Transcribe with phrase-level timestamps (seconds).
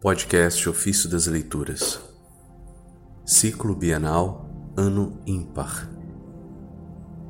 [0.00, 1.98] Podcast Ofício das Leituras
[3.26, 5.90] Ciclo Bienal Ano Ímpar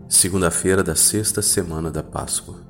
[0.07, 2.61] Segunda-feira da sexta semana da Páscoa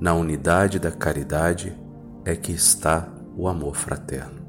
[0.00, 1.78] Na unidade da caridade
[2.24, 4.40] é que está o amor fraterno.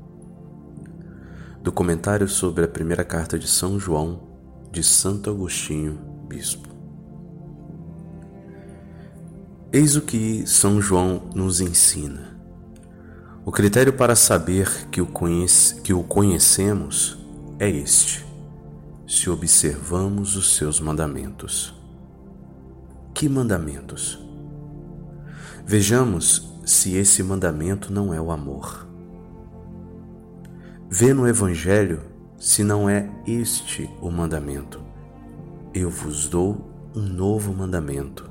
[1.62, 4.40] Do comentário sobre a primeira carta de São João,
[4.72, 6.00] de Santo Agostinho,
[6.30, 6.70] Bispo.
[9.74, 12.39] Eis o que São João nos ensina.
[13.46, 17.18] O critério para saber que o, conhece, que o conhecemos
[17.58, 18.26] é este:
[19.08, 21.74] se observamos os seus mandamentos.
[23.14, 24.20] Que mandamentos?
[25.66, 28.88] Vejamos se esse mandamento não é o amor.
[30.90, 32.02] Vê no Evangelho
[32.38, 34.82] se não é este o mandamento.
[35.74, 38.30] Eu vos dou um novo mandamento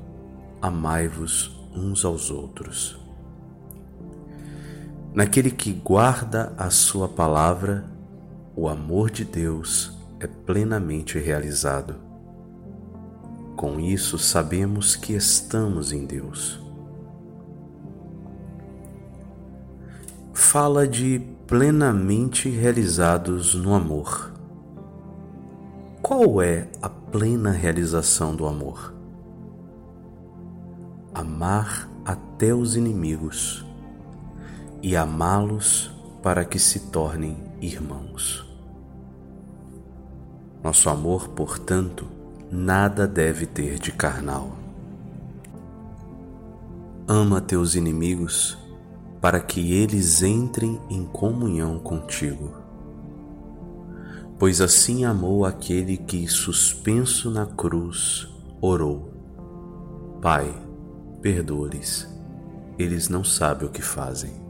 [0.61, 2.99] amai-vos uns aos outros.
[5.19, 7.85] Naquele que guarda a Sua palavra,
[8.55, 11.97] o amor de Deus é plenamente realizado.
[13.57, 16.65] Com isso, sabemos que estamos em Deus.
[20.33, 24.33] Fala de plenamente realizados no amor.
[26.01, 28.95] Qual é a plena realização do amor?
[31.13, 33.68] amar até os inimigos
[34.83, 35.91] e amá-los
[36.23, 38.47] para que se tornem irmãos.
[40.63, 42.07] Nosso amor, portanto,
[42.51, 44.57] nada deve ter de carnal.
[47.07, 48.59] Ama teus inimigos
[49.21, 52.53] para que eles entrem em comunhão contigo.
[54.39, 58.29] Pois assim amou aquele que, suspenso na cruz,
[58.61, 59.11] orou:
[60.23, 60.55] Pai,
[61.21, 62.09] perdoa-lhes,
[62.79, 64.48] eles não sabem o que fazem.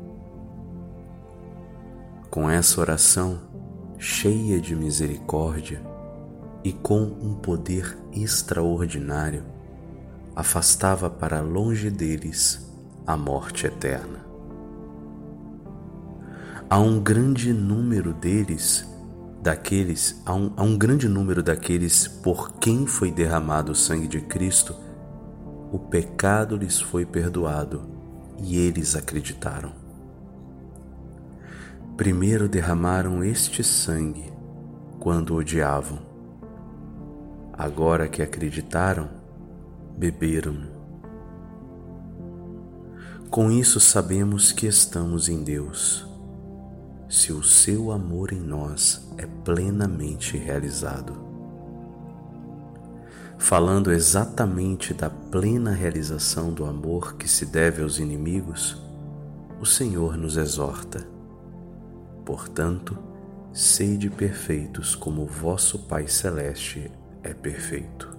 [2.30, 3.38] Com essa oração,
[3.98, 5.82] cheia de misericórdia
[6.62, 9.44] e com um poder extraordinário,
[10.34, 12.70] afastava para longe deles
[13.06, 14.26] a morte eterna.
[16.70, 18.86] Há um grande número deles,
[19.42, 24.20] daqueles, há um, há um grande número daqueles por quem foi derramado o sangue de
[24.20, 24.74] Cristo
[25.70, 27.82] o pecado lhes foi perdoado
[28.38, 29.87] e eles acreditaram.
[31.98, 34.32] Primeiro derramaram este sangue
[34.98, 35.98] quando odiavam.
[37.52, 39.10] Agora que acreditaram,
[39.98, 40.56] beberam.
[43.28, 46.08] Com isso sabemos que estamos em Deus,
[47.06, 51.28] se o seu amor em nós é plenamente realizado
[53.38, 58.76] falando exatamente da plena realização do amor que se deve aos inimigos,
[59.60, 61.17] o Senhor nos exorta.
[62.28, 62.94] Portanto,
[63.54, 68.14] sede perfeitos como vosso Pai Celeste é perfeito.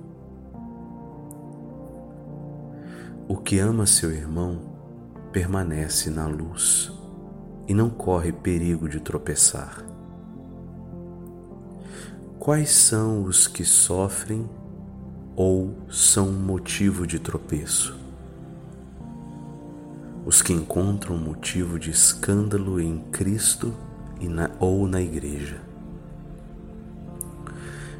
[3.27, 4.61] O que ama seu irmão
[5.31, 6.91] permanece na luz
[7.67, 9.85] e não corre perigo de tropeçar.
[12.39, 14.49] Quais são os que sofrem
[15.35, 17.95] ou são motivo de tropeço.
[20.25, 23.71] Os que encontram motivo de escândalo em Cristo
[24.19, 25.61] e na, ou na Igreja.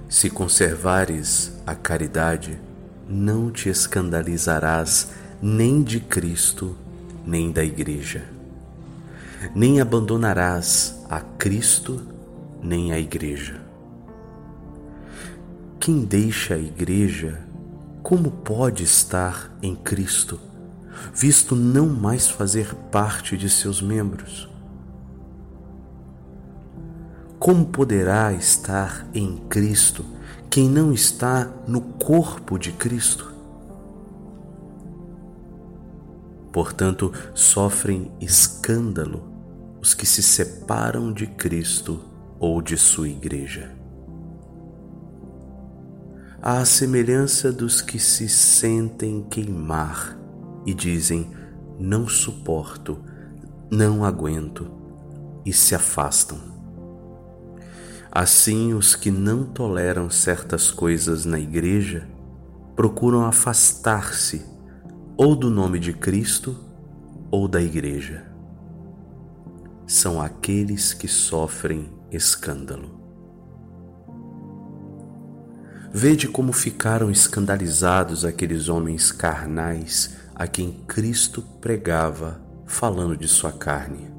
[0.09, 2.59] Se conservares a caridade,
[3.07, 6.75] não te escandalizarás nem de Cristo,
[7.25, 8.25] nem da Igreja.
[9.55, 12.01] Nem abandonarás a Cristo,
[12.61, 13.69] nem a Igreja.
[15.79, 17.39] Quem deixa a igreja,
[18.03, 20.37] como pode estar em Cristo,
[21.15, 24.48] visto não mais fazer parte de seus membros?
[27.39, 30.05] Como poderá estar em Cristo
[30.49, 33.33] quem não está no corpo de Cristo?
[36.51, 39.23] Portanto, sofrem escândalo
[39.79, 42.01] os que se separam de Cristo
[42.39, 43.79] ou de sua igreja
[46.41, 50.17] à semelhança dos que se sentem queimar
[50.65, 51.29] e dizem:
[51.77, 52.97] Não suporto,
[53.69, 54.69] não aguento,
[55.45, 56.58] e se afastam.
[58.11, 62.07] Assim, os que não toleram certas coisas na igreja
[62.75, 64.43] procuram afastar-se
[65.15, 66.55] ou do nome de Cristo
[67.29, 68.25] ou da igreja.
[69.85, 72.99] São aqueles que sofrem escândalo.
[75.91, 84.18] Vede como ficaram escandalizados aqueles homens carnais a quem Cristo pregava, falando de sua carne.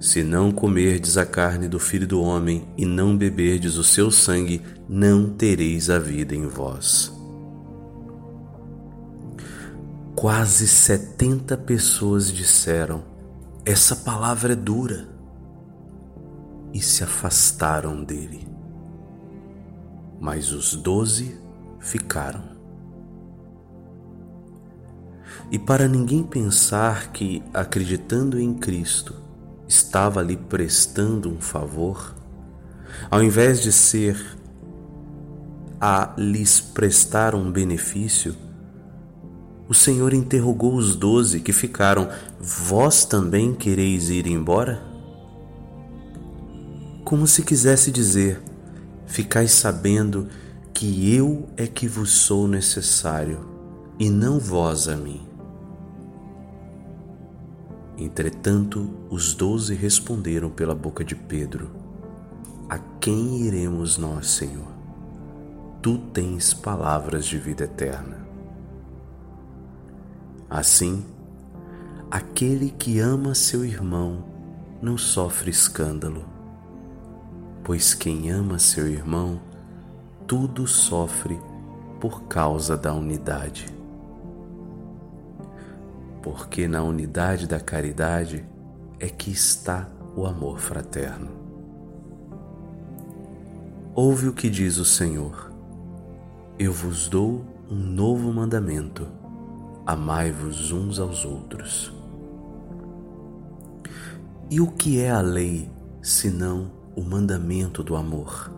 [0.00, 4.62] Se não comerdes a carne do Filho do Homem e não beberdes o seu sangue,
[4.88, 7.12] não tereis a vida em vós.
[10.14, 13.02] Quase setenta pessoas disseram:
[13.64, 15.08] Essa palavra é dura,
[16.72, 18.46] e se afastaram dele.
[20.20, 21.36] Mas os doze
[21.80, 22.56] ficaram.
[25.50, 29.27] E para ninguém pensar que, acreditando em Cristo,
[29.68, 32.14] estava lhe prestando um favor,
[33.10, 34.18] ao invés de ser
[35.80, 38.34] a lhes prestar um benefício,
[39.68, 42.08] o Senhor interrogou os doze que ficaram:
[42.40, 44.82] Vós também quereis ir embora?
[47.04, 48.40] Como se quisesse dizer:
[49.06, 50.28] Ficais sabendo
[50.72, 53.46] que eu é que vos sou necessário,
[53.98, 55.20] e não vós a mim.
[57.98, 61.68] Entretanto, os doze responderam pela boca de Pedro:
[62.68, 64.68] A quem iremos nós, Senhor?
[65.82, 68.24] Tu tens palavras de vida eterna.
[70.48, 71.04] Assim,
[72.08, 74.24] aquele que ama seu irmão
[74.80, 76.24] não sofre escândalo,
[77.64, 79.40] pois quem ama seu irmão
[80.24, 81.40] tudo sofre
[82.00, 83.77] por causa da unidade
[86.22, 88.44] porque na unidade da caridade
[88.98, 91.30] é que está o amor fraterno.
[93.94, 95.52] Ouve o que diz o Senhor:
[96.58, 99.06] Eu vos dou um novo mandamento,
[99.86, 101.92] amai-vos uns aos outros.
[104.50, 105.70] E o que é a lei
[106.00, 108.50] senão o mandamento do amor?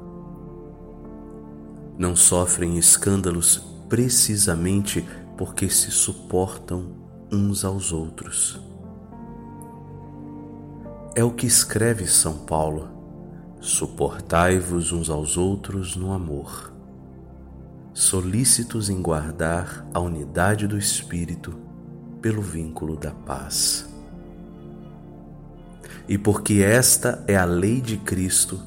[1.98, 5.04] Não sofrem escândalos precisamente
[5.36, 6.99] porque se suportam
[7.32, 8.60] uns aos outros.
[11.14, 12.88] É o que escreve São Paulo:
[13.60, 16.72] suportai-vos uns aos outros no amor,
[17.92, 21.56] solícitos em guardar a unidade do Espírito
[22.20, 23.88] pelo vínculo da paz.
[26.08, 28.60] E porque esta é a lei de Cristo,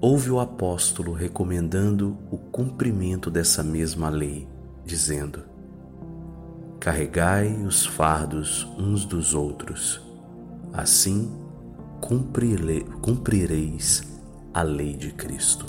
[0.00, 4.46] houve o apóstolo recomendando o cumprimento dessa mesma lei,
[4.84, 5.55] dizendo:
[6.86, 10.00] carregai os fardos uns dos outros,
[10.72, 11.36] assim
[12.00, 14.04] cumprireis
[14.54, 15.66] a lei de Cristo.